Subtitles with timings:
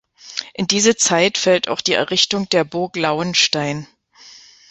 [0.55, 3.85] In diese Zeit fällt auch die Errichtung der Burg Lauenstein.